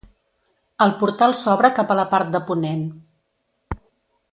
[0.85, 2.85] El portal s'obre cap a la part de ponent.